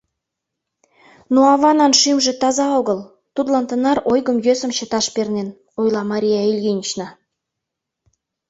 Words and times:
—Но 1.33 1.39
аванан 1.53 1.93
шӱмжӧ 1.99 2.33
таза 2.41 2.67
огыл, 2.79 2.99
тудлан 3.35 3.65
тынар 3.69 3.97
ойгым-йосым 4.11 4.71
чыташ 4.77 5.05
пернен,— 5.15 5.49
ойла 5.79 6.03
Мария 6.11 6.41
Ильинична. 6.51 7.07